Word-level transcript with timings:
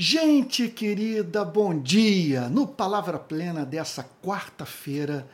Gente 0.00 0.68
querida, 0.68 1.44
bom 1.44 1.76
dia! 1.76 2.48
No 2.48 2.68
Palavra 2.68 3.18
Plena 3.18 3.66
dessa 3.66 4.08
quarta-feira, 4.22 5.28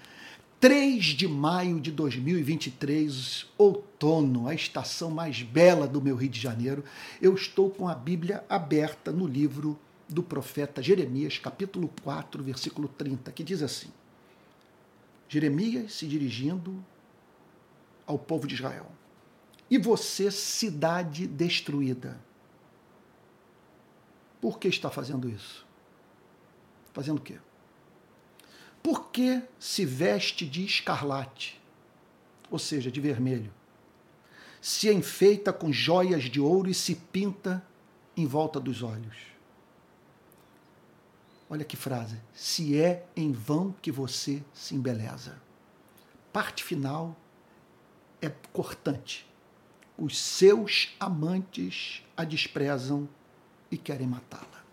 3 0.58 1.04
de 1.04 1.28
maio 1.28 1.78
de 1.78 1.92
2023, 1.92 3.44
outono, 3.58 4.48
a 4.48 4.54
estação 4.54 5.10
mais 5.10 5.42
bela 5.42 5.86
do 5.86 6.00
meu 6.00 6.16
Rio 6.16 6.30
de 6.30 6.40
Janeiro, 6.40 6.82
eu 7.20 7.34
estou 7.34 7.68
com 7.68 7.86
a 7.86 7.94
Bíblia 7.94 8.42
aberta 8.48 9.12
no 9.12 9.26
livro 9.26 9.78
do 10.08 10.22
profeta 10.22 10.82
Jeremias, 10.82 11.36
capítulo 11.36 11.90
4, 12.02 12.42
versículo 12.42 12.88
30, 12.88 13.32
que 13.32 13.44
diz 13.44 13.62
assim: 13.62 13.90
Jeremias 15.28 15.92
se 15.92 16.06
dirigindo 16.06 16.82
ao 18.06 18.18
povo 18.18 18.46
de 18.46 18.54
Israel. 18.54 18.90
E 19.70 19.76
você, 19.76 20.30
cidade 20.30 21.26
destruída, 21.26 22.18
por 24.44 24.58
que 24.58 24.68
está 24.68 24.90
fazendo 24.90 25.26
isso? 25.26 25.64
Fazendo 26.92 27.16
o 27.16 27.22
quê? 27.22 27.38
Por 28.82 29.08
que 29.08 29.42
se 29.58 29.86
veste 29.86 30.44
de 30.44 30.66
escarlate, 30.66 31.58
ou 32.50 32.58
seja, 32.58 32.92
de 32.92 33.00
vermelho? 33.00 33.50
Se 34.60 34.92
enfeita 34.92 35.50
com 35.50 35.72
joias 35.72 36.24
de 36.24 36.42
ouro 36.42 36.68
e 36.68 36.74
se 36.74 36.94
pinta 36.94 37.66
em 38.14 38.26
volta 38.26 38.60
dos 38.60 38.82
olhos. 38.82 39.16
Olha 41.48 41.64
que 41.64 41.74
frase. 41.74 42.20
Se 42.34 42.78
é 42.78 43.06
em 43.16 43.32
vão 43.32 43.74
que 43.80 43.90
você 43.90 44.44
se 44.52 44.74
embeleza. 44.74 45.40
Parte 46.34 46.62
final 46.62 47.16
é 48.20 48.28
cortante. 48.52 49.26
Os 49.96 50.18
seus 50.18 50.94
amantes 51.00 52.04
a 52.14 52.24
desprezam 52.24 53.08
e 53.74 53.78
querem 53.78 54.06
matá-la. 54.06 54.64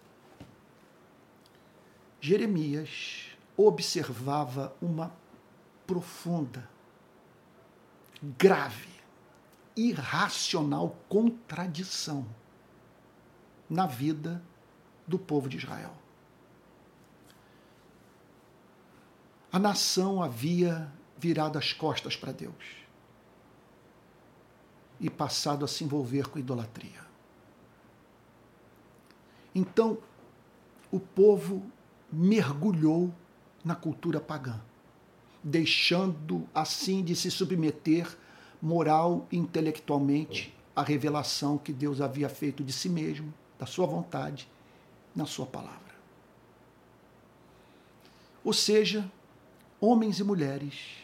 Jeremias 2.19 3.27
observava 3.58 4.75
uma 4.81 5.11
profunda, 5.88 6.69
grave, 8.38 8.89
irracional 9.75 10.95
contradição 11.09 12.25
na 13.69 13.88
vida 13.88 14.41
do 15.08 15.17
povo 15.17 15.49
de 15.49 15.58
Israel. 15.58 15.93
A 19.52 19.59
nação 19.59 20.21
havia 20.21 20.91
virado 21.17 21.58
as 21.58 21.73
costas 21.73 22.15
para 22.15 22.31
Deus 22.31 22.81
e 24.99 25.09
passado 25.09 25.65
a 25.65 25.67
se 25.67 25.83
envolver 25.83 26.30
com 26.30 26.38
idolatria. 26.38 27.11
Então, 29.53 29.97
o 30.91 30.99
povo 30.99 31.63
mergulhou 32.11 33.13
na 33.63 33.75
cultura 33.75 34.19
pagã, 34.19 34.59
deixando 35.43 36.47
assim 36.53 37.03
de 37.03 37.16
se 37.16 37.30
submeter 37.30 38.17
moral 38.61 39.27
e 39.31 39.38
intelectualmente 39.38 40.55
à 40.75 40.83
revelação 40.83 41.58
que 41.58 41.73
Deus 41.73 41.99
havia 41.99 42.30
feito 42.30 42.63
de 42.63 42.71
si 42.71 42.89
mesmo, 42.89 43.33
da 43.59 43.66
sua 43.66 43.85
vontade, 43.85 44.49
na 45.16 45.25
sua 45.25 45.45
palavra. 45.45 45.80
Ou 48.43 48.53
seja, 48.53 49.09
homens 49.80 50.19
e 50.19 50.23
mulheres 50.23 50.97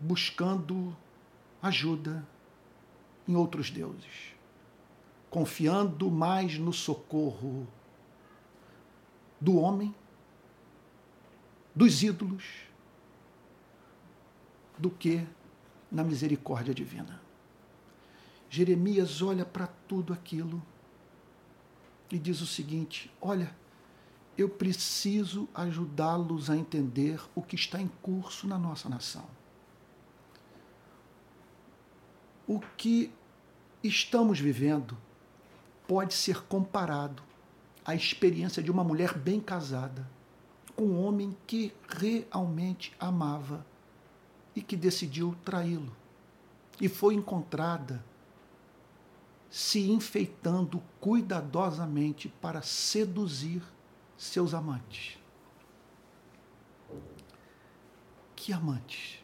buscando 0.00 0.96
ajuda 1.62 2.26
em 3.26 3.34
outros 3.34 3.70
deuses 3.70 4.33
confiando 5.34 6.12
mais 6.12 6.60
no 6.60 6.72
socorro 6.72 7.66
do 9.40 9.56
homem, 9.56 9.92
dos 11.74 12.04
ídolos, 12.04 12.44
do 14.78 14.90
que 14.90 15.26
na 15.90 16.04
misericórdia 16.04 16.72
divina. 16.72 17.20
Jeremias 18.48 19.22
olha 19.22 19.44
para 19.44 19.66
tudo 19.66 20.12
aquilo 20.12 20.62
e 22.12 22.16
diz 22.16 22.40
o 22.40 22.46
seguinte: 22.46 23.12
Olha, 23.20 23.52
eu 24.38 24.48
preciso 24.48 25.48
ajudá-los 25.52 26.48
a 26.48 26.56
entender 26.56 27.20
o 27.34 27.42
que 27.42 27.56
está 27.56 27.82
em 27.82 27.88
curso 28.00 28.46
na 28.46 28.56
nossa 28.56 28.88
nação. 28.88 29.26
O 32.46 32.60
que 32.76 33.12
estamos 33.82 34.38
vivendo 34.38 34.96
pode 35.86 36.14
ser 36.14 36.42
comparado 36.44 37.22
à 37.84 37.94
experiência 37.94 38.62
de 38.62 38.70
uma 38.70 38.82
mulher 38.82 39.16
bem 39.16 39.40
casada 39.40 40.08
com 40.74 40.84
um 40.84 41.04
homem 41.04 41.36
que 41.46 41.72
realmente 41.88 42.94
amava 42.98 43.64
e 44.56 44.62
que 44.62 44.76
decidiu 44.76 45.36
traí-lo. 45.44 45.94
E 46.80 46.88
foi 46.88 47.14
encontrada 47.14 48.04
se 49.50 49.88
enfeitando 49.88 50.82
cuidadosamente 51.00 52.28
para 52.28 52.60
seduzir 52.60 53.62
seus 54.16 54.52
amantes. 54.52 55.16
Que 58.34 58.52
amantes? 58.52 59.22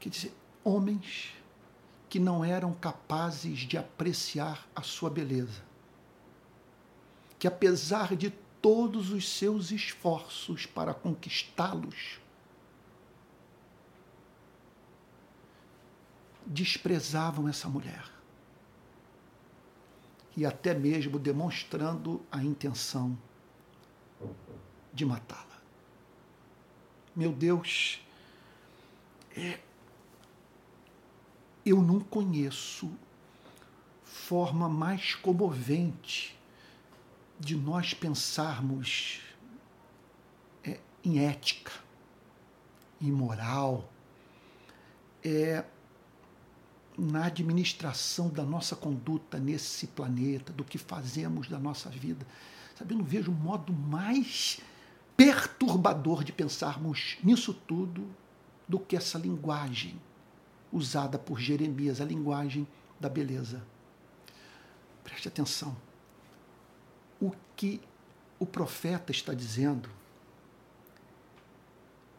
Quer 0.00 0.08
dizer, 0.08 0.34
homens 0.64 1.39
que 2.10 2.18
não 2.18 2.44
eram 2.44 2.74
capazes 2.74 3.60
de 3.60 3.78
apreciar 3.78 4.68
a 4.74 4.82
sua 4.82 5.08
beleza. 5.08 5.62
Que 7.38 7.46
apesar 7.46 8.16
de 8.16 8.30
todos 8.60 9.10
os 9.10 9.28
seus 9.28 9.70
esforços 9.70 10.66
para 10.66 10.92
conquistá-los, 10.92 12.20
desprezavam 16.44 17.48
essa 17.48 17.68
mulher. 17.68 18.10
E 20.36 20.44
até 20.44 20.74
mesmo 20.74 21.16
demonstrando 21.16 22.20
a 22.30 22.42
intenção 22.42 23.16
de 24.92 25.06
matá-la. 25.06 25.60
Meu 27.14 27.32
Deus, 27.32 28.04
é 29.36 29.60
eu 31.64 31.82
não 31.82 32.00
conheço 32.00 32.90
forma 34.04 34.68
mais 34.68 35.14
comovente 35.14 36.38
de 37.38 37.56
nós 37.56 37.94
pensarmos 37.94 39.20
é, 40.64 40.78
em 41.04 41.24
ética, 41.24 41.72
em 43.00 43.10
moral, 43.10 43.90
é, 45.24 45.64
na 46.98 47.26
administração 47.26 48.28
da 48.28 48.42
nossa 48.42 48.76
conduta 48.76 49.38
nesse 49.38 49.86
planeta, 49.86 50.52
do 50.52 50.64
que 50.64 50.76
fazemos 50.76 51.48
da 51.48 51.58
nossa 51.58 51.88
vida. 51.88 52.26
Sabe, 52.76 52.94
eu 52.94 52.98
não 52.98 53.04
vejo 53.04 53.30
um 53.30 53.34
modo 53.34 53.72
mais 53.72 54.60
perturbador 55.16 56.24
de 56.24 56.32
pensarmos 56.32 57.16
nisso 57.22 57.54
tudo 57.54 58.06
do 58.68 58.78
que 58.78 58.96
essa 58.96 59.18
linguagem 59.18 59.98
usada 60.72 61.18
por 61.18 61.40
Jeremias, 61.40 62.00
a 62.00 62.04
linguagem 62.04 62.66
da 62.98 63.08
beleza. 63.08 63.62
Preste 65.02 65.28
atenção. 65.28 65.76
O 67.20 67.32
que 67.56 67.80
o 68.38 68.46
profeta 68.46 69.10
está 69.10 69.34
dizendo 69.34 69.90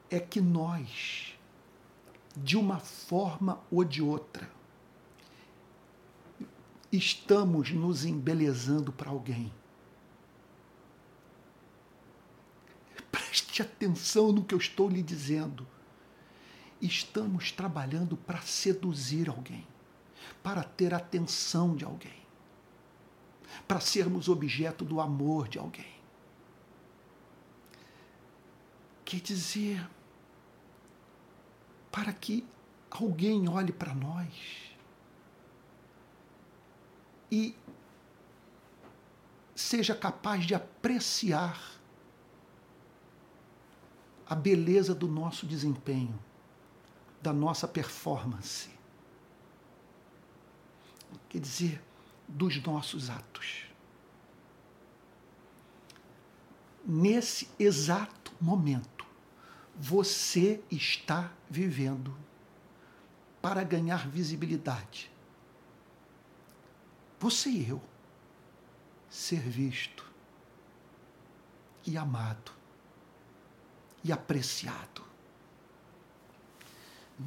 é 0.10 0.20
que 0.20 0.42
nós, 0.42 1.36
de 2.36 2.58
uma 2.58 2.80
forma 2.80 3.60
ou 3.72 3.84
de 3.84 4.02
outra, 4.02 4.50
estamos 6.92 7.72
nos 7.72 8.04
embelezando 8.04 8.92
para 8.92 9.10
alguém. 9.10 9.52
Preste 13.10 13.62
atenção 13.62 14.32
no 14.32 14.44
que 14.44 14.54
eu 14.54 14.60
estou 14.60 14.90
lhe 14.90 15.02
dizendo 15.02 15.66
estamos 16.82 17.52
trabalhando 17.52 18.18
para 18.18 18.42
seduzir 18.42 19.30
alguém, 19.30 19.68
para 20.42 20.64
ter 20.64 20.94
atenção 20.94 21.76
de 21.76 21.86
alguém, 21.86 22.22
para 23.68 23.80
sermos 23.80 24.28
objeto 24.28 24.84
do 24.84 25.00
amor 25.00 25.48
de 25.48 25.60
alguém. 25.60 26.02
Quer 29.06 29.20
dizer, 29.20 29.88
para 31.92 32.12
que 32.14 32.46
alguém 32.90 33.48
olhe 33.48 33.72
para 33.72 33.94
nós 33.94 34.72
e 37.30 37.56
seja 39.54 39.94
capaz 39.94 40.46
de 40.46 40.56
apreciar 40.56 41.62
a 44.26 44.34
beleza 44.34 44.96
do 44.96 45.08
nosso 45.08 45.46
desempenho 45.46 46.18
da 47.22 47.32
nossa 47.32 47.68
performance. 47.68 48.70
quer 51.30 51.40
dizer, 51.40 51.82
dos 52.28 52.62
nossos 52.64 53.10
atos. 53.10 53.66
Nesse 56.86 57.48
exato 57.60 58.34
momento, 58.42 59.06
você 59.76 60.62
está 60.70 61.32
vivendo 61.50 62.16
para 63.42 63.64
ganhar 63.64 64.08
visibilidade. 64.08 65.12
Você 67.20 67.50
e 67.50 67.70
eu 67.70 67.82
ser 69.10 69.42
visto 69.42 70.10
e 71.86 71.98
amado 71.98 72.52
e 74.04 74.12
apreciado. 74.12 75.11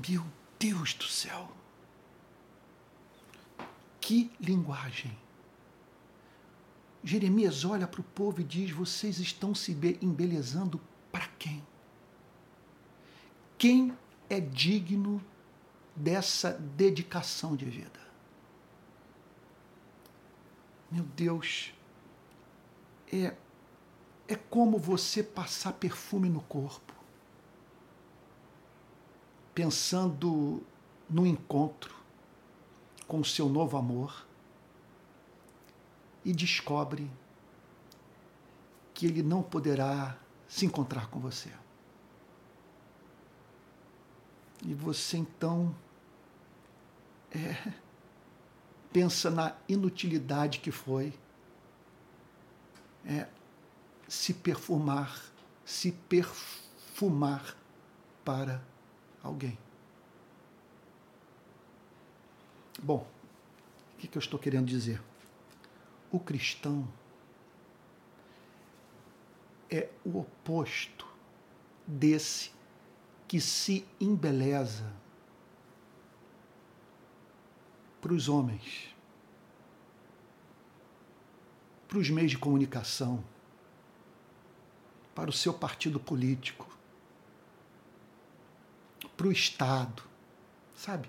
Meu 0.08 0.24
Deus 0.58 0.94
do 0.94 1.04
céu! 1.04 1.50
Que 4.00 4.30
linguagem! 4.40 5.16
Jeremias 7.02 7.64
olha 7.66 7.86
para 7.86 8.00
o 8.00 8.04
povo 8.04 8.40
e 8.40 8.44
diz: 8.44 8.70
Vocês 8.70 9.18
estão 9.18 9.54
se 9.54 9.72
embelezando 10.00 10.80
para 11.12 11.26
quem? 11.38 11.62
Quem 13.58 13.96
é 14.28 14.40
digno 14.40 15.22
dessa 15.94 16.52
dedicação 16.52 17.54
de 17.54 17.66
vida? 17.66 18.00
Meu 20.90 21.04
Deus, 21.04 21.74
é, 23.12 23.34
é 24.26 24.34
como 24.34 24.78
você 24.78 25.22
passar 25.22 25.72
perfume 25.74 26.28
no 26.30 26.40
corpo, 26.42 26.94
pensando 29.54 30.62
no 31.08 31.26
encontro 31.26 31.94
com 33.06 33.20
o 33.20 33.24
seu 33.24 33.48
novo 33.48 33.76
amor 33.76 34.26
e 36.24 36.32
descobre 36.32 37.10
que 38.92 39.06
ele 39.06 39.22
não 39.22 39.42
poderá 39.42 40.16
se 40.48 40.64
encontrar 40.64 41.08
com 41.08 41.20
você. 41.20 41.52
E 44.62 44.72
você 44.72 45.18
então 45.18 45.74
é, 47.30 47.72
pensa 48.92 49.30
na 49.30 49.54
inutilidade 49.68 50.60
que 50.60 50.70
foi 50.70 51.12
é, 53.04 53.28
se 54.08 54.32
perfumar, 54.32 55.20
se 55.64 55.92
perfumar 55.92 57.56
para 58.24 58.62
alguém. 59.24 59.58
Bom, 62.80 63.06
o 63.94 63.96
que, 63.98 64.06
que 64.06 64.18
eu 64.18 64.20
estou 64.20 64.38
querendo 64.38 64.66
dizer? 64.66 65.02
O 66.12 66.20
cristão 66.20 66.86
é 69.70 69.88
o 70.04 70.18
oposto 70.18 71.06
desse 71.86 72.52
que 73.26 73.40
se 73.40 73.86
embeleza 73.98 74.92
para 78.00 78.12
os 78.12 78.28
homens, 78.28 78.94
para 81.88 81.98
os 81.98 82.10
meios 82.10 82.32
de 82.32 82.38
comunicação, 82.38 83.24
para 85.14 85.30
o 85.30 85.32
seu 85.32 85.54
partido 85.54 85.98
político, 85.98 86.73
para 89.24 89.30
o 89.30 89.32
Estado, 89.32 90.02
sabe? 90.76 91.08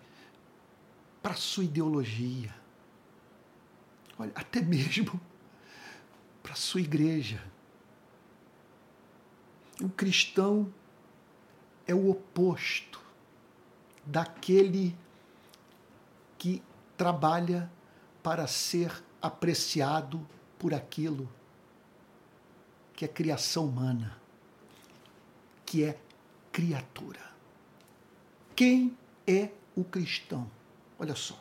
Para 1.22 1.34
a 1.34 1.36
sua 1.36 1.66
ideologia. 1.66 2.56
Olha, 4.18 4.32
até 4.34 4.62
mesmo 4.62 5.20
para 6.42 6.54
a 6.54 6.56
sua 6.56 6.80
igreja. 6.80 7.44
O 9.82 9.90
cristão 9.90 10.74
é 11.86 11.94
o 11.94 12.10
oposto 12.10 13.02
daquele 14.06 14.96
que 16.38 16.64
trabalha 16.96 17.70
para 18.24 18.48
ser 18.48 19.04
apreciado 19.22 20.26
por 20.58 20.74
aquilo 20.74 21.30
que 22.94 23.04
é 23.04 23.10
criação 23.10 23.66
humana, 23.66 24.18
que 25.66 25.84
é 25.84 26.00
criatura. 26.54 27.35
Quem 28.56 28.98
é 29.28 29.50
o 29.76 29.84
cristão? 29.84 30.50
Olha 30.98 31.16
só. 31.16 31.38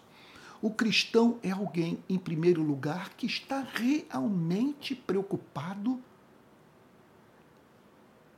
O 0.61 0.71
cristão 0.71 1.39
é 1.43 1.51
alguém, 1.51 2.03
em 2.09 2.19
primeiro 2.19 2.63
lugar, 2.63 3.11
que 3.11 3.27
está 3.27 3.61
realmente 3.61 4.95
preocupado 4.95 6.03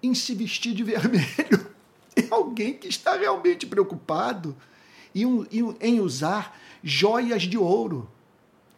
em 0.02 0.14
se 0.14 0.34
vestir 0.34 0.75
de 0.75 0.82
vermelho. 0.82 1.75
É 2.19 2.28
alguém 2.31 2.73
que 2.73 2.88
está 2.88 3.14
realmente 3.14 3.67
preocupado 3.67 4.56
em, 5.14 6.00
usar 6.00 6.58
joias 6.82 7.43
de 7.43 7.58
ouro. 7.58 8.11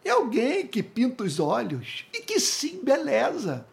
É 0.03 0.09
alguém 0.09 0.67
que 0.67 0.83
pinta 0.83 1.23
os 1.23 1.39
olhos 1.39 2.05
e 2.13 2.19
que 2.19 2.37
se 2.37 2.75
embeleza. 2.75 3.65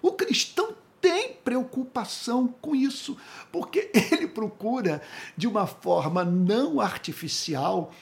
O 0.00 0.12
cristão 0.12 0.76
tem 1.00 1.32
preocupação 1.32 2.46
com 2.46 2.74
isso, 2.74 3.16
porque 3.50 3.90
ele 4.12 4.26
procura, 4.26 5.02
de 5.36 5.46
uma 5.46 5.66
forma 5.66 6.24
não 6.24 6.80
artificial, 6.80 7.92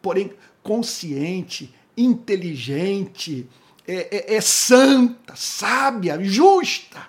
porém 0.00 0.34
consciente, 0.62 1.74
inteligente, 1.96 3.48
é, 3.86 4.34
é, 4.34 4.34
é 4.36 4.40
santa, 4.40 5.34
sábia, 5.34 6.22
justa, 6.22 7.08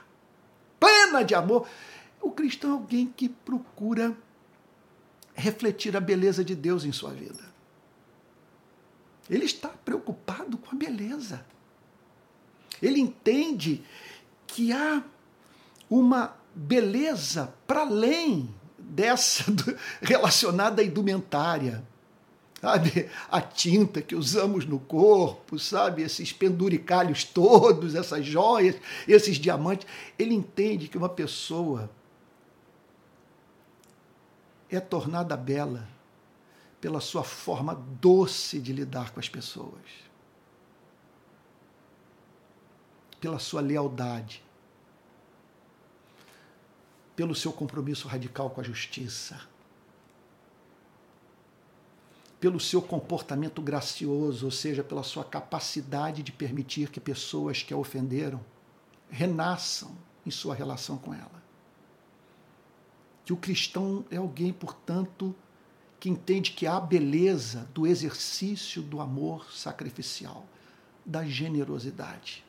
plena 0.80 1.24
de 1.24 1.36
amor. 1.36 1.68
O 2.22 2.31
cristão 2.31 2.72
é 2.72 2.74
alguém 2.74 3.07
que 3.07 3.30
procura 3.30 4.18
refletir 5.36 5.96
a 5.98 6.00
beleza 6.00 6.44
de 6.44 6.56
Deus 6.56 6.86
em 6.86 6.92
sua 6.92 7.12
vida. 7.12 7.54
Ele 9.30 9.46
está 9.46 9.69
preocupado 9.69 10.57
com 10.57 10.75
a 10.75 10.78
beleza. 10.78 11.46
Ele 12.81 13.00
entende 13.00 13.84
que 14.46 14.72
há 14.72 15.04
uma 15.90 16.36
beleza 16.56 17.54
para 17.66 17.82
além 17.82 18.54
dessa 18.78 19.46
relacionada 20.02 20.82
à 20.82 20.86
indumentária. 20.86 21.84
Sabe, 22.62 23.10
a 23.30 23.42
tinta 23.42 24.02
que 24.02 24.16
usamos 24.16 24.66
no 24.66 24.80
corpo, 24.80 25.60
sabe, 25.60 26.02
esses 26.02 26.32
penduricalhos 26.32 27.25
todos, 27.25 27.94
essas 27.94 28.25
joias, 28.25 28.78
esses 29.06 29.36
diamantes. 29.36 29.86
Ele 30.18 30.34
entende 30.34 30.88
que 30.88 30.98
uma 30.98 31.10
pessoa 31.10 31.90
é 34.70 34.80
tornada 34.80 35.36
bela 35.36 35.88
pela 36.80 37.00
sua 37.02 37.24
forma 37.24 37.75
doce 38.00 38.60
de 38.60 38.74
lidar 38.74 39.12
com 39.12 39.20
as 39.20 39.30
pessoas, 39.30 39.82
pela 43.20 43.40
sua 43.40 43.62
lealdade, 43.62 44.44
pelo 47.15 47.36
seu 47.36 47.51
compromisso 47.51 48.08
radical 48.08 48.50
com 48.50 48.62
a 48.62 48.63
justiça, 48.63 49.39
pelo 52.39 52.60
seu 52.60 52.82
comportamento 52.82 53.62
gracioso, 53.62 54.46
ou 54.46 54.51
seja, 54.51 54.84
pela 54.84 55.03
sua 55.03 55.24
capacidade 55.24 56.22
de 56.22 56.32
permitir 56.32 56.89
que 56.89 57.00
pessoas 57.00 57.63
que 57.63 57.74
a 57.74 57.77
ofenderam 57.77 58.43
renasçam 59.10 59.96
em 60.25 60.32
sua 60.32 60.53
relação 60.53 60.98
com 60.98 61.13
ela. 61.13 61.41
Que 63.24 63.32
o 63.32 63.38
cristão 63.38 64.03
é 64.12 64.17
alguém, 64.17 64.51
portanto, 64.51 65.34
que 66.00 66.10
entende 66.10 66.51
que 66.51 66.67
há 66.67 66.82
beleza 66.82 67.65
do 67.74 67.88
exercício 67.88 68.82
do 68.82 69.00
amor 69.00 69.50
sacrificial, 69.53 70.46
da 71.05 71.24
generosidade, 71.24 72.43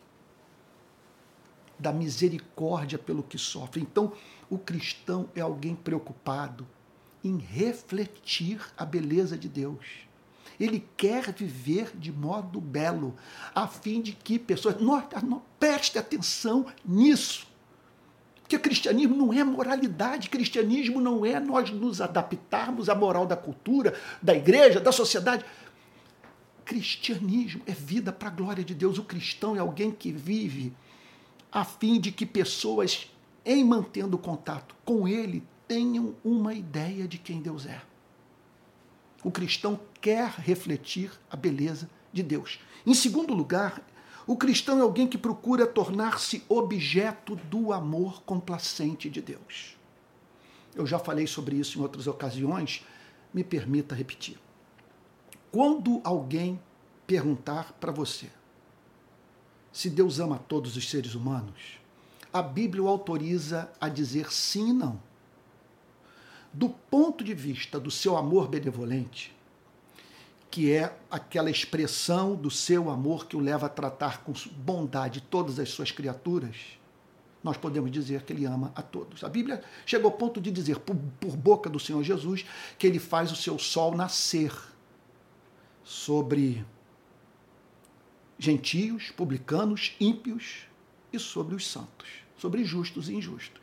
da 1.79 1.93
misericórdia 1.93 2.99
pelo 2.99 3.23
que 3.23 3.39
sofre. 3.39 3.81
Então, 3.81 4.13
o 4.49 4.59
cristão 4.59 5.29
é 5.35 5.41
alguém 5.41 5.75
preocupado 5.75 6.67
em 7.23 7.39
refletir 7.39 8.61
a 8.77 8.85
beleza 8.85 9.37
de 9.37 9.49
Deus. 9.49 9.85
Ele 10.61 10.87
quer 10.97 11.33
viver 11.33 11.91
de 11.97 12.13
modo 12.13 12.61
belo, 12.61 13.17
a 13.55 13.67
fim 13.67 14.01
de 14.01 14.13
que 14.13 14.39
pessoas. 14.39 14.77
Preste 15.59 15.99
atenção 15.99 16.67
nisso. 16.85 17.47
Porque 18.43 18.59
cristianismo 18.59 19.17
não 19.17 19.33
é 19.33 19.43
moralidade, 19.43 20.29
cristianismo 20.29 21.01
não 21.01 21.25
é 21.25 21.41
nós 21.41 21.71
nos 21.71 22.01
adaptarmos 22.01 22.91
à 22.91 22.95
moral 22.95 23.27
da 23.27 23.37
cultura, 23.37 23.99
da 24.23 24.35
igreja, 24.35 24.79
da 24.79 24.93
sociedade. 24.93 25.45
Cristianismo 26.65 27.63
é 27.67 27.73
vida 27.73 28.13
para 28.13 28.29
a 28.29 28.31
glória 28.31 28.63
de 28.63 28.75
Deus. 28.75 28.99
O 28.99 29.05
cristão 29.05 29.57
é 29.57 29.59
alguém 29.59 29.91
que 29.91 30.13
vive 30.13 30.75
a 31.55 31.65
fim 31.65 32.01
de 32.01 32.11
que 32.11 32.27
pessoas, 32.27 33.09
em 33.45 33.65
mantendo 33.65 34.19
contato 34.19 34.75
com 34.85 35.07
ele, 35.07 35.45
tenham 35.69 36.17
uma 36.25 36.53
ideia 36.53 37.07
de 37.07 37.17
quem 37.17 37.41
Deus 37.41 37.65
é. 37.65 37.81
O 39.23 39.31
cristão 39.31 39.79
quer 40.01 40.31
refletir 40.31 41.13
a 41.31 41.37
beleza 41.37 41.89
de 42.13 42.25
Deus. 42.25 42.59
Em 42.85 42.93
segundo 42.93 43.33
lugar, 43.33 43.81
o 44.27 44.37
cristão 44.37 44.79
é 44.79 44.83
alguém 44.83 45.07
que 45.07 45.17
procura 45.17 45.65
tornar-se 45.65 46.43
objeto 46.49 47.37
do 47.37 47.73
amor 47.73 48.23
complacente 48.25 49.09
de 49.09 49.23
Deus. 49.23 49.77
Eu 50.75 50.85
já 50.85 50.99
falei 50.99 51.27
sobre 51.29 51.55
isso 51.55 51.79
em 51.79 51.83
outras 51.83 52.09
ocasiões, 52.09 52.85
me 53.33 53.45
permita 53.45 53.95
repetir. 53.95 54.39
Quando 55.53 56.01
alguém 56.03 56.61
perguntar 57.07 57.73
para 57.75 57.93
você 57.93 58.29
se 59.75 59.91
Deus 59.91 60.21
ama 60.21 60.39
todos 60.39 60.77
os 60.77 60.89
seres 60.89 61.17
humanos, 61.17 61.81
a 62.33 62.41
Bíblia 62.41 62.85
o 62.85 62.87
autoriza 62.87 63.69
a 63.81 63.89
dizer 63.89 64.33
sim 64.33 64.71
e 64.71 64.73
não. 64.73 65.03
Do 66.53 66.69
ponto 66.69 67.25
de 67.25 67.35
vista 67.35 67.81
do 67.81 67.91
seu 67.91 68.17
amor 68.17 68.47
benevolente, 68.47 69.35
que 70.49 70.71
é 70.71 70.97
aquela 71.11 71.51
expressão 71.51 72.37
do 72.37 72.53
seu 72.53 72.89
amor 72.89 73.27
que 73.27 73.37
o 73.37 73.41
leva 73.41 73.67
a 73.67 73.69
tratar 73.69 74.23
com 74.23 74.33
bondade 74.59 75.21
todas 75.21 75.59
as 75.59 75.71
suas 75.71 75.91
criaturas, 75.91 76.55
nós 77.43 77.57
podemos 77.57 77.91
dizer 77.91 78.23
que 78.23 78.33
ele 78.33 78.45
ama 78.45 78.71
a 78.77 78.83
todos. 78.83 79.25
A 79.25 79.29
Bíblia 79.29 79.61
chegou 79.85 80.09
ao 80.09 80.17
ponto 80.17 80.41
de 80.41 80.53
dizer, 80.53 80.79
por, 80.79 80.95
por 81.19 81.37
boca 81.37 81.69
do 81.69 81.81
Senhor 81.81 82.05
Jesus, 82.05 82.47
que 82.79 82.87
ele 82.87 83.01
faz 83.01 83.33
o 83.33 83.37
seu 83.37 83.59
sol 83.59 83.97
nascer 83.97 84.53
sobre 85.83 86.65
gentios, 88.39 89.11
publicanos, 89.11 89.95
ímpios 90.01 90.67
e 91.13 91.19
sobre 91.19 91.55
os 91.55 91.67
santos, 91.67 92.09
sobre 92.37 92.65
justos 92.65 93.09
e 93.09 93.15
injustos. 93.15 93.63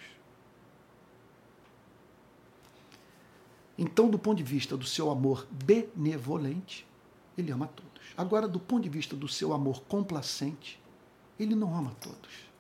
Então, 3.78 4.10
do 4.10 4.20
ponto 4.20 4.38
de 4.38 4.44
vista 4.44 4.78
do 4.78 4.86
seu 4.86 5.10
amor 5.10 5.48
benevolente, 5.66 6.86
ele 7.38 7.52
ama 7.52 7.68
todos. 7.68 8.14
Agora, 8.16 8.48
do 8.48 8.60
ponto 8.60 8.84
de 8.84 8.90
vista 8.90 9.16
do 9.16 9.28
seu 9.28 9.54
amor 9.54 9.82
complacente, 9.84 10.80
ele 11.40 11.56
não 11.56 11.76
ama 11.76 11.96
todos. 12.00 12.52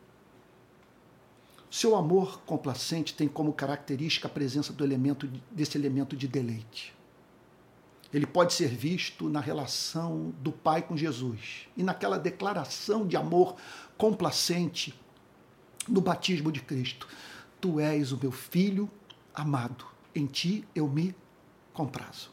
Seu 1.69 1.95
amor 1.95 2.41
complacente 2.41 3.13
tem 3.13 3.27
como 3.27 3.53
característica 3.53 4.27
a 4.27 4.31
presença 4.31 4.73
do 4.73 4.83
elemento 4.83 5.27
desse 5.51 5.77
elemento 5.77 6.17
de 6.17 6.27
deleite. 6.27 6.93
Ele 8.13 8.25
pode 8.25 8.53
ser 8.53 8.67
visto 8.67 9.29
na 9.29 9.39
relação 9.39 10.33
do 10.39 10.51
Pai 10.51 10.81
com 10.81 10.97
Jesus 10.97 11.67
e 11.77 11.83
naquela 11.83 12.19
declaração 12.19 13.07
de 13.07 13.15
amor 13.15 13.55
complacente 13.97 14.93
no 15.87 16.01
batismo 16.01 16.51
de 16.51 16.61
Cristo. 16.61 17.07
Tu 17.59 17.79
és 17.79 18.11
o 18.11 18.17
meu 18.17 18.31
filho 18.31 18.89
amado, 19.33 19.85
em 20.13 20.25
ti 20.25 20.65
eu 20.75 20.87
me 20.87 21.15
comprazo. 21.73 22.31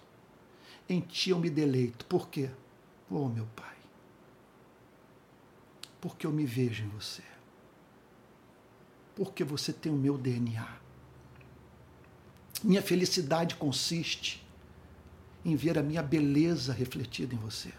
Em 0.88 1.00
ti 1.00 1.30
eu 1.30 1.38
me 1.38 1.50
deleito. 1.50 2.04
Por 2.06 2.28
quê? 2.28 2.50
Oh, 3.11 3.28
meu 3.28 3.47
Pai. 3.54 3.76
Porque 6.00 6.26
eu 6.26 6.32
me 6.32 6.44
vejo 6.44 6.85
em 6.85 6.88
você 6.88 7.23
porque 9.18 9.42
você 9.42 9.73
tem 9.73 9.90
o 9.90 9.97
meu 9.97 10.16
DNA. 10.16 10.64
Minha 12.62 12.80
felicidade 12.80 13.56
consiste 13.56 14.47
em 15.48 15.56
ver 15.56 15.78
a 15.78 15.82
minha 15.82 16.02
beleza 16.02 16.72
refletida 16.72 17.34
em 17.34 17.38
você, 17.38 17.70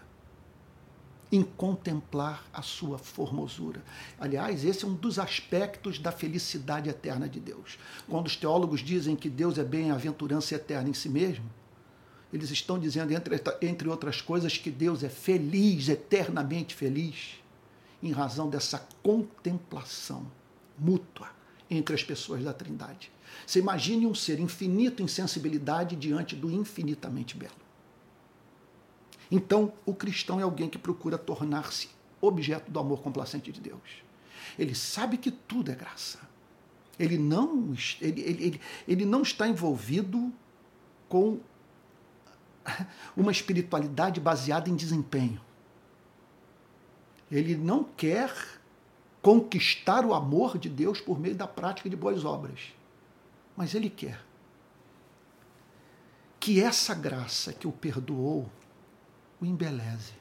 em 1.30 1.42
contemplar 1.42 2.44
a 2.52 2.62
sua 2.62 2.98
formosura. 2.98 3.82
Aliás, 4.18 4.64
esse 4.64 4.84
é 4.84 4.88
um 4.88 4.94
dos 4.94 5.18
aspectos 5.18 5.98
da 5.98 6.10
felicidade 6.10 6.88
eterna 6.88 7.28
de 7.28 7.38
Deus. 7.38 7.78
Quando 8.08 8.26
os 8.26 8.36
teólogos 8.36 8.80
dizem 8.80 9.14
que 9.14 9.30
Deus 9.30 9.58
é 9.58 9.64
bem-aventurança 9.64 10.54
eterna 10.54 10.88
em 10.88 10.94
si 10.94 11.08
mesmo, 11.08 11.48
eles 12.32 12.50
estão 12.50 12.78
dizendo, 12.78 13.12
entre, 13.12 13.42
entre 13.62 13.88
outras 13.88 14.20
coisas, 14.20 14.56
que 14.56 14.70
Deus 14.70 15.02
é 15.02 15.08
feliz, 15.08 15.88
eternamente 15.88 16.74
feliz, 16.74 17.40
em 18.02 18.12
razão 18.12 18.48
dessa 18.48 18.86
contemplação 19.02 20.26
mútua 20.78 21.28
entre 21.68 21.94
as 21.94 22.02
pessoas 22.02 22.42
da 22.42 22.52
Trindade. 22.52 23.12
Você 23.46 23.58
imagine 23.58 24.06
um 24.06 24.14
ser 24.14 24.40
infinito 24.40 25.02
em 25.02 25.08
sensibilidade 25.08 25.94
diante 25.94 26.34
do 26.34 26.50
infinitamente 26.50 27.36
belo. 27.36 27.59
Então, 29.30 29.72
o 29.86 29.94
cristão 29.94 30.40
é 30.40 30.42
alguém 30.42 30.68
que 30.68 30.78
procura 30.78 31.16
tornar-se 31.16 31.88
objeto 32.20 32.70
do 32.70 32.78
amor 32.78 33.00
complacente 33.00 33.52
de 33.52 33.60
Deus. 33.60 34.02
Ele 34.58 34.74
sabe 34.74 35.16
que 35.16 35.30
tudo 35.30 35.70
é 35.70 35.74
graça. 35.74 36.18
Ele 36.98 37.16
não, 37.16 37.72
ele, 38.00 38.20
ele, 38.20 38.44
ele, 38.44 38.60
ele 38.86 39.04
não 39.06 39.22
está 39.22 39.48
envolvido 39.48 40.32
com 41.08 41.40
uma 43.16 43.32
espiritualidade 43.32 44.20
baseada 44.20 44.68
em 44.68 44.76
desempenho. 44.76 45.40
Ele 47.30 47.56
não 47.56 47.84
quer 47.84 48.34
conquistar 49.22 50.04
o 50.04 50.12
amor 50.14 50.58
de 50.58 50.68
Deus 50.68 51.00
por 51.00 51.18
meio 51.18 51.34
da 51.34 51.46
prática 51.46 51.88
de 51.88 51.96
boas 51.96 52.24
obras. 52.24 52.74
Mas 53.56 53.74
Ele 53.74 53.88
quer 53.88 54.20
que 56.38 56.60
essa 56.60 56.94
graça 56.94 57.52
que 57.52 57.68
o 57.68 57.72
perdoou 57.72 58.50
o 59.40 59.46
embeleze, 59.46 60.12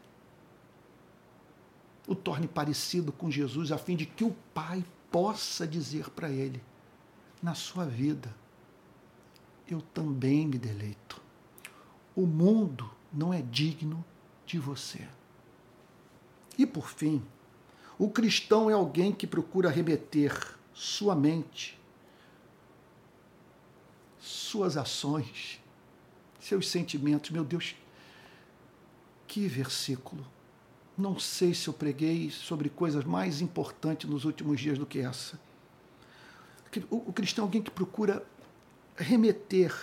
o 2.08 2.16
torne 2.16 2.48
parecido 2.48 3.12
com 3.12 3.30
Jesus, 3.30 3.72
a 3.72 3.78
fim 3.78 3.96
de 3.96 4.06
que 4.06 4.24
o 4.24 4.36
Pai 4.54 4.84
possa 5.12 5.68
dizer 5.68 6.10
para 6.10 6.30
ele: 6.30 6.62
na 7.42 7.54
sua 7.54 7.86
vida, 7.86 8.34
eu 9.68 9.82
também 9.82 10.48
me 10.48 10.58
deleito. 10.58 11.22
O 12.16 12.26
mundo 12.26 12.90
não 13.14 13.34
é 13.34 13.42
digno 13.42 14.04
de 14.46 14.58
você. 14.58 15.08
E 16.58 16.66
por 16.66 16.90
fim, 16.90 17.24
o 17.98 18.10
cristão 18.10 18.70
é 18.70 18.74
alguém 18.74 19.12
que 19.12 19.28
procura 19.28 19.70
remeter 19.70 20.58
sua 20.74 21.16
mente, 21.16 21.80
suas 24.20 24.78
ações, 24.78 25.62
seus 26.40 26.70
sentimentos. 26.70 27.30
Meu 27.30 27.44
Deus, 27.44 27.76
que 29.30 29.48
versículo! 29.48 30.26
Não 30.98 31.18
sei 31.20 31.54
se 31.54 31.68
eu 31.68 31.74
preguei 31.74 32.32
sobre 32.32 32.68
coisas 32.68 33.06
mais 33.06 33.42
importantes 33.42 34.10
nos 34.10 34.26
últimos 34.26 34.60
dias 34.60 34.78
do 34.78 34.86
que 34.86 35.00
essa. 35.00 35.40
O 36.90 37.14
cristão 37.14 37.44
é 37.44 37.48
alguém 37.48 37.62
que 37.62 37.72
procura 37.72 38.26
remeter 38.98 39.74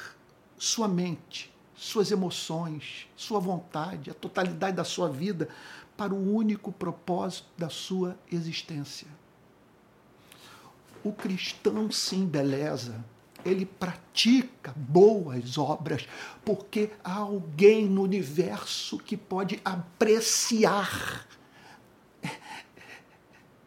sua 0.59 0.89
mente, 0.89 1.51
suas 1.75 2.11
emoções, 2.11 3.09
sua 3.17 3.39
vontade, 3.39 4.11
a 4.11 4.15
totalidade 4.15 4.77
da 4.77 4.85
sua 4.85 5.09
vida 5.09 5.49
para 5.97 6.13
o 6.13 6.35
único 6.35 6.71
propósito 6.71 7.49
da 7.57 7.71
sua 7.71 8.19
existência. 8.31 9.09
O 11.03 11.13
cristão 11.13 11.91
se 11.91 12.17
embeleza, 12.17 13.03
ele 13.47 13.65
pratica 13.65 14.73
boas 14.77 15.57
obras, 15.57 16.07
porque 16.45 16.91
há 17.03 17.15
alguém 17.15 17.87
no 17.87 18.03
universo 18.03 18.99
que 18.99 19.17
pode 19.17 19.61
apreciar 19.65 21.27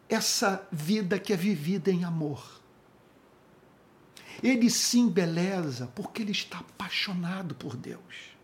essa 0.07 0.67
vida 0.71 1.19
que 1.19 1.31
é 1.31 1.37
vivida 1.37 1.91
em 1.91 2.03
amor. 2.03 2.59
Ele 4.41 4.69
se 4.69 4.97
embeleza 4.97 5.87
porque 5.95 6.21
ele 6.21 6.31
está 6.31 6.59
apaixonado 6.59 7.53
por 7.55 7.75
Deus. 7.75 8.37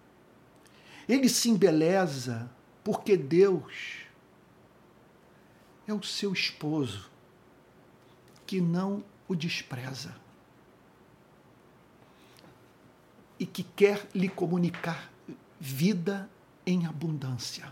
Ele 1.07 1.29
se 1.29 1.49
embeleza 1.49 2.49
porque 2.83 3.15
Deus 3.17 4.05
é 5.87 5.93
o 5.93 6.03
seu 6.03 6.33
esposo 6.33 7.09
que 8.45 8.61
não 8.61 9.03
o 9.27 9.35
despreza 9.35 10.24
e 13.45 13.47
que 13.47 13.61
quer 13.61 14.09
lhe 14.15 14.27
comunicar 14.27 15.11
vida 15.59 16.27
em 16.65 16.87
abundância. 16.87 17.71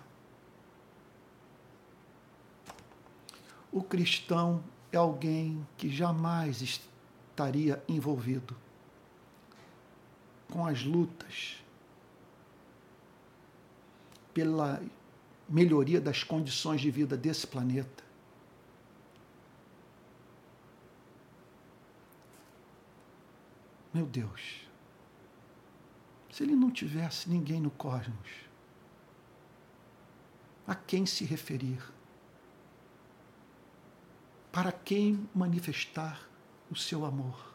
O 3.72 3.82
cristão 3.82 4.64
é 4.92 4.98
alguém 4.98 5.68
que 5.76 5.90
jamais 5.90 6.62
estaria 6.62 7.84
envolvido 7.90 8.56
com 10.52 10.64
as 10.64 10.84
lutas 10.84 11.58
pela 14.32 14.80
melhoria 15.50 16.00
das 16.00 16.24
condições 16.24 16.82
de 16.82 16.92
vida 16.92 17.18
desse 17.18 17.48
planeta. 17.48 18.04
Meu 23.92 24.06
Deus, 24.06 24.63
se 26.34 26.42
ele 26.42 26.56
não 26.56 26.72
tivesse 26.72 27.30
ninguém 27.30 27.62
no 27.62 27.70
cosmos, 27.70 28.28
a 30.66 30.74
quem 30.74 31.06
se 31.06 31.24
referir? 31.24 31.80
Para 34.52 34.72
quem 34.72 35.30
manifestar 35.34 36.28
o 36.72 36.76
seu 36.76 37.06
amor? 37.06 37.54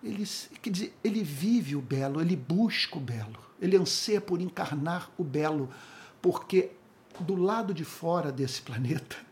ele, 0.00 0.24
quer 0.62 0.70
dizer, 0.70 0.96
ele 1.02 1.24
vive 1.24 1.74
o 1.74 1.82
belo, 1.82 2.20
ele 2.20 2.36
busca 2.36 2.96
o 2.96 3.00
belo, 3.00 3.40
ele 3.60 3.76
anseia 3.76 4.20
por 4.20 4.40
encarnar 4.40 5.10
o 5.18 5.24
belo, 5.24 5.68
porque 6.22 6.70
do 7.18 7.34
lado 7.34 7.74
de 7.74 7.84
fora 7.84 8.30
desse 8.30 8.62
planeta 8.62 9.25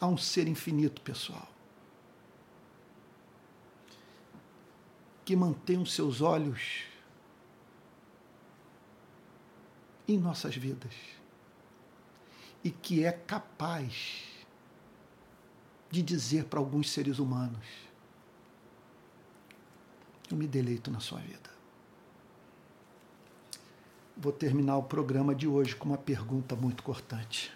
há 0.00 0.06
um 0.06 0.16
ser 0.16 0.48
infinito, 0.48 1.00
pessoal, 1.02 1.48
que 5.24 5.34
mantém 5.34 5.78
os 5.78 5.92
seus 5.92 6.20
olhos 6.20 6.84
em 10.06 10.18
nossas 10.18 10.54
vidas 10.56 10.94
e 12.62 12.70
que 12.70 13.04
é 13.04 13.12
capaz 13.12 14.24
de 15.90 16.02
dizer 16.02 16.44
para 16.44 16.58
alguns 16.58 16.90
seres 16.90 17.18
humanos: 17.18 17.64
Eu 20.30 20.36
me 20.36 20.46
deleito 20.46 20.90
na 20.90 21.00
sua 21.00 21.18
vida. 21.18 21.50
Vou 24.16 24.32
terminar 24.32 24.78
o 24.78 24.82
programa 24.82 25.34
de 25.34 25.46
hoje 25.46 25.76
com 25.76 25.90
uma 25.90 25.98
pergunta 25.98 26.56
muito 26.56 26.82
cortante. 26.82 27.52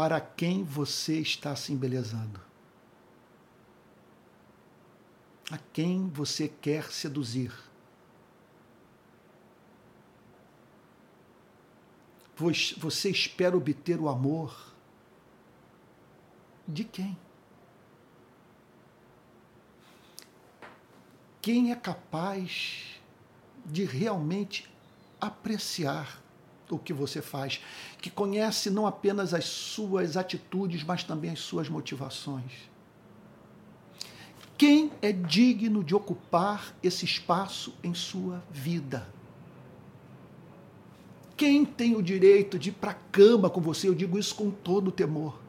Para 0.00 0.18
quem 0.18 0.64
você 0.64 1.20
está 1.20 1.54
se 1.54 1.74
embelezando? 1.74 2.40
A 5.50 5.58
quem 5.74 6.08
você 6.08 6.48
quer 6.48 6.90
seduzir? 6.90 7.52
Você 12.34 13.10
espera 13.10 13.54
obter 13.54 14.00
o 14.00 14.08
amor 14.08 14.72
de 16.66 16.84
quem? 16.84 17.14
Quem 21.42 21.72
é 21.72 21.76
capaz 21.76 22.98
de 23.66 23.84
realmente 23.84 24.66
apreciar 25.20 26.22
o 26.76 26.78
que 26.78 26.92
você 26.92 27.20
faz, 27.22 27.60
que 28.00 28.10
conhece 28.10 28.70
não 28.70 28.86
apenas 28.86 29.34
as 29.34 29.44
suas 29.44 30.16
atitudes, 30.16 30.82
mas 30.82 31.04
também 31.04 31.30
as 31.30 31.40
suas 31.40 31.68
motivações. 31.68 32.52
Quem 34.60 34.92
é 35.00 35.10
digno 35.10 35.82
de 35.82 35.94
ocupar 35.94 36.76
esse 36.82 37.06
espaço 37.06 37.72
em 37.82 37.94
sua 37.94 38.42
vida? 38.50 39.08
Quem 41.34 41.64
tem 41.64 41.96
o 41.96 42.02
direito 42.02 42.58
de 42.58 42.68
ir 42.68 42.72
para 42.72 42.90
a 42.90 42.94
cama 42.94 43.48
com 43.48 43.62
você? 43.62 43.88
Eu 43.88 43.94
digo 43.94 44.18
isso 44.18 44.34
com 44.34 44.50
todo 44.50 44.92
temor. 44.92 45.40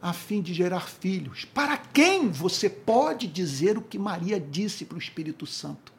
A 0.00 0.12
fim 0.12 0.40
de 0.40 0.54
gerar 0.54 0.88
filhos. 0.88 1.44
Para 1.44 1.76
quem 1.76 2.28
você 2.28 2.70
pode 2.70 3.26
dizer 3.26 3.76
o 3.76 3.82
que 3.82 3.98
Maria 3.98 4.38
disse 4.38 4.84
para 4.84 4.94
o 4.94 5.00
Espírito 5.00 5.44
Santo? 5.44 5.95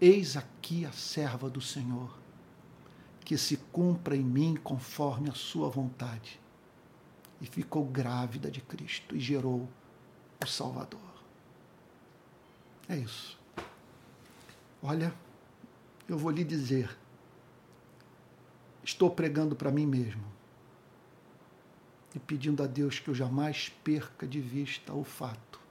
Eis 0.00 0.36
aqui 0.36 0.84
a 0.84 0.92
serva 0.92 1.48
do 1.48 1.60
Senhor, 1.60 2.18
que 3.24 3.38
se 3.38 3.56
cumpra 3.56 4.14
em 4.14 4.22
mim 4.22 4.54
conforme 4.54 5.30
a 5.30 5.34
sua 5.34 5.70
vontade. 5.70 6.38
E 7.40 7.46
ficou 7.46 7.84
grávida 7.84 8.50
de 8.50 8.60
Cristo 8.60 9.16
e 9.16 9.20
gerou 9.20 9.68
o 10.42 10.46
Salvador. 10.46 11.00
É 12.88 12.96
isso. 12.96 13.38
Olha, 14.82 15.14
eu 16.08 16.18
vou 16.18 16.30
lhe 16.30 16.44
dizer: 16.44 16.96
estou 18.84 19.10
pregando 19.10 19.56
para 19.56 19.70
mim 19.70 19.86
mesmo 19.86 20.24
e 22.14 22.18
pedindo 22.18 22.62
a 22.62 22.66
Deus 22.66 22.98
que 22.98 23.08
eu 23.08 23.14
jamais 23.14 23.70
perca 23.82 24.26
de 24.26 24.40
vista 24.40 24.94
o 24.94 25.04
fato 25.04 25.65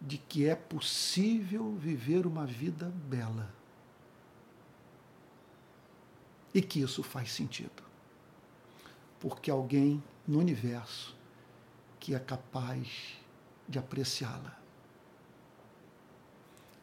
de 0.00 0.16
que 0.16 0.48
é 0.48 0.54
possível 0.54 1.74
viver 1.76 2.26
uma 2.26 2.46
vida 2.46 2.90
bela 3.08 3.52
e 6.54 6.62
que 6.62 6.80
isso 6.80 7.02
faz 7.02 7.32
sentido. 7.32 7.82
Porque 9.18 9.50
alguém 9.50 10.02
no 10.26 10.38
universo 10.38 11.14
que 11.98 12.14
é 12.14 12.18
capaz 12.18 13.18
de 13.68 13.78
apreciá-la 13.78 14.58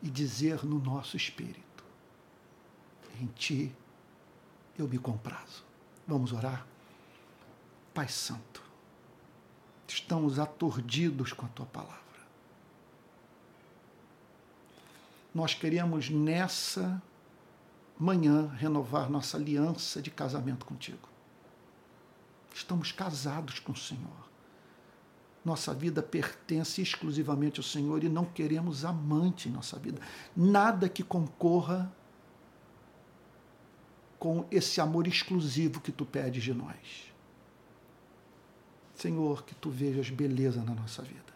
e 0.01 0.09
dizer 0.09 0.63
no 0.63 0.79
nosso 0.79 1.17
espírito: 1.17 1.83
Em 3.19 3.25
ti 3.27 3.75
eu 4.77 4.87
me 4.87 4.99
comprazo. 4.99 5.65
Vamos 6.07 6.31
orar? 6.31 6.65
Pai 7.93 8.07
Santo, 8.07 8.61
estamos 9.87 10.37
aturdidos 10.37 11.33
com 11.33 11.47
a 11.47 11.49
tua 11.49 11.65
palavra. 11.65 12.06
Nós 15.37 15.53
queremos 15.53 16.09
nessa 16.09 16.99
manhã 17.99 18.47
renovar 18.55 19.07
nossa 19.07 19.37
aliança 19.37 20.01
de 20.01 20.09
casamento 20.09 20.65
contigo. 20.65 21.07
Estamos 22.55 22.91
casados 22.91 23.59
com 23.59 23.71
o 23.71 23.77
Senhor. 23.77 24.31
Nossa 25.45 25.75
vida 25.75 26.01
pertence 26.01 26.81
exclusivamente 26.81 27.59
ao 27.59 27.63
Senhor 27.63 28.03
e 28.03 28.09
não 28.09 28.25
queremos 28.25 28.83
amante 28.83 29.47
em 29.47 29.51
nossa 29.51 29.77
vida. 29.77 30.01
Nada 30.35 30.89
que 30.89 31.03
concorra 31.03 31.95
com 34.17 34.43
esse 34.49 34.81
amor 34.81 35.05
exclusivo 35.05 35.79
que 35.79 35.91
tu 35.91 36.03
pedes 36.03 36.43
de 36.43 36.53
nós. 36.55 37.13
Senhor, 38.95 39.43
que 39.43 39.53
tu 39.53 39.69
vejas 39.69 40.09
beleza 40.09 40.63
na 40.63 40.73
nossa 40.73 41.03
vida. 41.03 41.31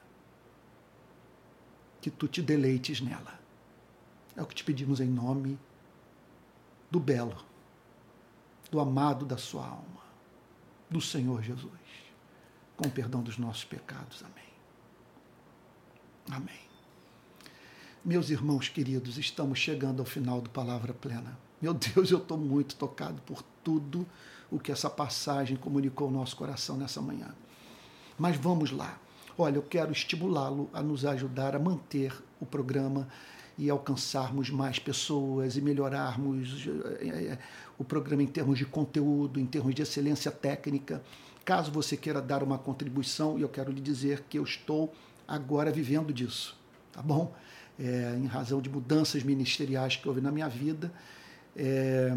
Que 2.01 2.09
tu 2.09 2.27
te 2.27 2.41
deleites 2.41 2.99
nela. 2.99 3.40
É 4.35 4.41
o 4.41 4.45
que 4.45 4.55
te 4.55 4.63
pedimos 4.63 4.99
em 4.99 5.07
nome 5.07 5.59
do 6.89 6.99
belo, 6.99 7.43
do 8.69 8.79
amado 8.79 9.25
da 9.25 9.37
sua 9.37 9.65
alma, 9.65 10.01
do 10.89 11.01
Senhor 11.01 11.41
Jesus 11.41 11.81
com 12.81 12.87
o 12.87 12.91
perdão 12.91 13.21
dos 13.21 13.37
nossos 13.37 13.63
pecados. 13.63 14.23
Amém. 14.23 14.51
Amém. 16.31 16.59
Meus 18.03 18.31
irmãos 18.31 18.67
queridos, 18.67 19.19
estamos 19.19 19.59
chegando 19.59 19.99
ao 19.99 20.05
final 20.05 20.41
do 20.41 20.49
Palavra 20.49 20.91
Plena. 20.91 21.37
Meu 21.61 21.75
Deus, 21.75 22.09
eu 22.09 22.17
estou 22.17 22.39
muito 22.39 22.75
tocado 22.75 23.21
por 23.21 23.43
tudo 23.63 24.07
o 24.49 24.57
que 24.57 24.71
essa 24.71 24.89
passagem 24.89 25.55
comunicou 25.55 26.07
ao 26.07 26.13
nosso 26.13 26.35
coração 26.35 26.75
nessa 26.75 26.99
manhã. 26.99 27.35
Mas 28.17 28.35
vamos 28.35 28.71
lá. 28.71 28.97
Olha, 29.37 29.57
eu 29.57 29.63
quero 29.63 29.91
estimulá-lo 29.91 30.67
a 30.73 30.81
nos 30.81 31.05
ajudar 31.05 31.55
a 31.55 31.59
manter 31.59 32.11
o 32.39 32.47
programa 32.47 33.07
e 33.57 33.69
alcançarmos 33.69 34.49
mais 34.49 34.79
pessoas 34.79 35.55
e 35.55 35.61
melhorarmos 35.61 36.67
eh, 36.99 37.07
eh, 37.07 37.37
o 37.77 37.83
programa 37.83 38.23
em 38.23 38.27
termos 38.27 38.57
de 38.57 38.65
conteúdo, 38.65 39.39
em 39.39 39.45
termos 39.45 39.73
de 39.75 39.81
excelência 39.81 40.31
técnica. 40.31 41.01
Caso 41.43 41.71
você 41.71 41.97
queira 41.97 42.21
dar 42.21 42.43
uma 42.43 42.57
contribuição, 42.57 43.37
e 43.37 43.41
eu 43.41 43.49
quero 43.49 43.71
lhe 43.71 43.81
dizer 43.81 44.23
que 44.29 44.37
eu 44.37 44.43
estou 44.43 44.93
agora 45.27 45.71
vivendo 45.71 46.13
disso, 46.13 46.57
tá 46.91 47.01
bom? 47.01 47.33
É, 47.79 48.15
em 48.17 48.25
razão 48.25 48.61
de 48.61 48.69
mudanças 48.69 49.23
ministeriais 49.23 49.95
que 49.95 50.07
houve 50.07 50.21
na 50.21 50.31
minha 50.31 50.47
vida, 50.47 50.91
é, 51.55 52.11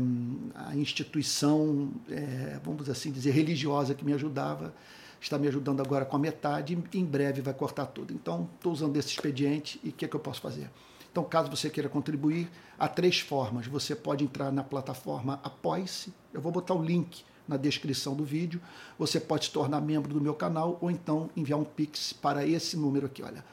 a 0.54 0.76
instituição, 0.76 1.90
é, 2.08 2.58
vamos 2.62 2.88
assim 2.88 3.10
dizer, 3.10 3.30
religiosa 3.30 3.94
que 3.94 4.04
me 4.04 4.12
ajudava, 4.12 4.74
está 5.20 5.38
me 5.38 5.48
ajudando 5.48 5.80
agora 5.80 6.04
com 6.04 6.16
a 6.16 6.18
metade 6.18 6.78
e 6.92 6.98
em 6.98 7.04
breve 7.04 7.40
vai 7.40 7.54
cortar 7.54 7.86
tudo. 7.86 8.12
Então, 8.12 8.48
estou 8.56 8.72
usando 8.72 8.96
esse 8.96 9.08
expediente 9.08 9.80
e 9.82 9.88
o 9.88 9.92
que, 9.92 10.04
é 10.04 10.08
que 10.08 10.14
eu 10.14 10.20
posso 10.20 10.40
fazer? 10.40 10.70
Então, 11.14 11.22
caso 11.22 11.48
você 11.48 11.70
queira 11.70 11.88
contribuir, 11.88 12.50
há 12.76 12.88
três 12.88 13.20
formas. 13.20 13.68
Você 13.68 13.94
pode 13.94 14.24
entrar 14.24 14.50
na 14.50 14.64
plataforma 14.64 15.38
Apoie-se, 15.44 16.12
eu 16.32 16.40
vou 16.40 16.50
botar 16.50 16.74
o 16.74 16.82
link 16.82 17.24
na 17.46 17.56
descrição 17.56 18.16
do 18.16 18.24
vídeo. 18.24 18.60
Você 18.98 19.20
pode 19.20 19.44
se 19.44 19.52
tornar 19.52 19.80
membro 19.80 20.12
do 20.12 20.20
meu 20.20 20.34
canal 20.34 20.76
ou 20.80 20.90
então 20.90 21.30
enviar 21.36 21.56
um 21.56 21.64
pix 21.64 22.12
para 22.12 22.44
esse 22.44 22.76
número 22.76 23.06
aqui, 23.06 23.22
olha, 23.22 23.44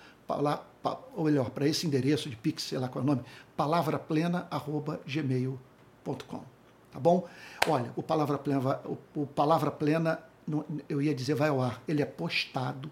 ou 1.14 1.26
melhor, 1.26 1.52
para 1.52 1.68
esse 1.68 1.86
endereço 1.86 2.32
de 2.32 2.36
pix, 2.36 2.64
sei 2.64 2.80
lá 2.80 2.88
qual 2.88 3.04
é 3.04 3.06
o 3.06 3.08
nome, 3.08 3.22
palavraplena@gmail.com. 3.56 6.44
Tá 6.92 7.00
bom? 7.00 7.28
Olha, 7.68 7.94
o 7.96 8.02
Palavra 8.02 8.40
Plena, 8.40 8.80
o, 8.86 8.98
o 9.22 9.28
Palavra 9.28 9.70
Plena, 9.70 10.20
eu 10.90 11.00
ia 11.00 11.14
dizer 11.14 11.36
vai 11.36 11.50
ao 11.50 11.62
ar, 11.62 11.80
ele 11.88 12.02
é 12.02 12.06
postado 12.06 12.92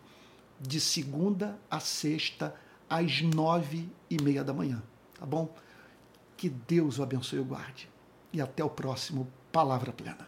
de 0.62 0.79
segunda 0.79 1.58
a 1.71 1.79
sexta 1.79 2.53
às 2.89 3.21
nove 3.21 3.89
e 4.10 4.21
meia 4.21 4.43
da 4.43 4.54
manhã, 4.54 4.82
tá 5.17 5.25
bom? 5.25 5.54
Que 6.36 6.49
Deus 6.49 6.97
o 6.97 7.04
abençoe 7.04 7.39
e 7.39 7.41
o 7.41 7.45
guarde. 7.45 7.89
E 8.32 8.41
até 8.41 8.63
o 8.63 8.69
próximo 8.69 9.28
Palavra 9.52 9.91
Plena. 9.91 10.28